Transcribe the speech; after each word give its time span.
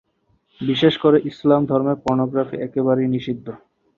বিশেষ 0.61 0.93
করে 0.97 1.17
ইসলাম 1.31 1.61
ধর্মে 1.65 1.93
পর্নোগ্রাফি 2.03 2.55
একেবারে 2.67 3.01
নিষেধ। 3.07 3.45